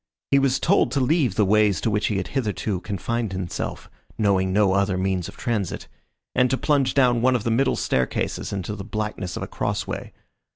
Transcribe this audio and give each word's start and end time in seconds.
He 0.31 0.39
was 0.39 0.59
told 0.59 0.89
to 0.93 0.99
leave 0.99 1.35
the 1.35 1.45
ways 1.45 1.79
to 1.81 1.91
which 1.91 2.07
he 2.07 2.17
had 2.17 2.29
hitherto 2.29 2.79
confined 2.79 3.33
himself 3.33 3.87
knowing 4.17 4.51
no 4.51 4.73
other 4.73 4.97
means 4.97 5.27
of 5.27 5.37
transit 5.37 5.87
and 6.33 6.49
to 6.49 6.57
plunge 6.57 6.95
down 6.95 7.21
one 7.21 7.35
of 7.35 7.43
the 7.43 7.51
middle 7.51 7.75
staircases 7.75 8.51
into 8.51 8.75
the 8.75 8.83
blackness 8.83 9.37
of 9.37 9.43
a 9.43 9.47
cross 9.47 9.85
way. 9.85 10.11